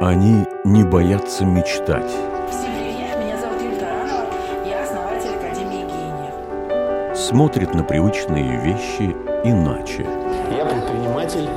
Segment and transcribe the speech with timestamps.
[0.00, 2.10] Они не боятся мечтать.
[2.50, 4.26] Всем привет, меня зовут Юлия Таранова,
[4.66, 7.16] я основатель Академии гениев.
[7.16, 10.06] Смотрят на привычные вещи иначе.
[10.54, 11.48] Я предприниматель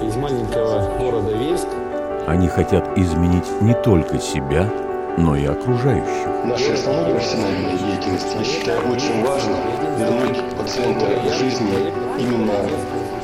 [0.00, 1.66] из маленького города Вельск.
[2.28, 4.64] Они хотят изменить не только себя,
[5.18, 6.44] но и окружающих.
[6.44, 9.56] Нашей основной профессиональной деятельности я считаю очень важно
[9.98, 12.52] вернуть пациента к жизни именно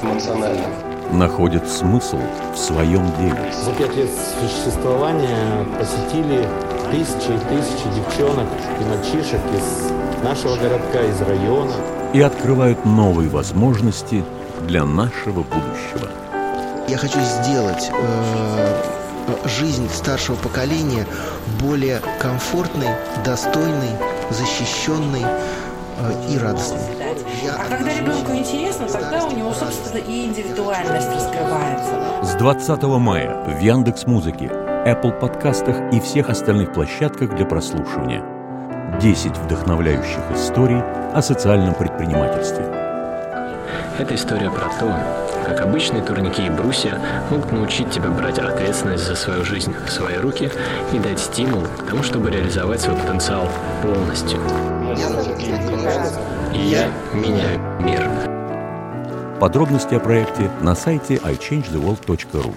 [0.02, 0.88] эмоционально.
[1.11, 2.18] Находят смысл
[2.52, 3.53] в своем деле.
[3.64, 6.46] За пять лет существования посетили
[6.90, 8.46] тысячи и тысячи девчонок
[8.80, 11.72] и мальчишек из нашего городка, из района.
[12.13, 14.22] И открывают новые возможности
[14.66, 16.11] для нашего будущего.
[16.89, 18.82] Я хочу сделать э,
[19.44, 21.07] жизнь старшего поколения
[21.61, 22.88] более комфортной,
[23.25, 23.90] достойной,
[24.30, 25.25] защищенной
[26.29, 26.80] и радостной.
[27.43, 31.94] Я А когда ребенку интересно, тогда у него, собственно, и индивидуальность раскрывается.
[32.22, 34.47] С 20 мая в Яндекс Музыке,
[34.86, 38.24] Apple подкастах и всех остальных площадках для прослушивания.
[39.00, 40.82] 10 вдохновляющих историй
[41.14, 42.64] о социальном предпринимательстве.
[43.98, 44.94] Это история про то,
[45.44, 50.16] как обычные турники и брусья могут научить тебя брать ответственность за свою жизнь в свои
[50.16, 50.50] руки
[50.92, 53.48] и дать стимул к тому, чтобы реализовать свой потенциал
[53.83, 54.38] полностью.
[56.52, 59.38] Я меняю мир.
[59.38, 62.54] Подробности о проекте на сайте iChangeTheWorld.ru.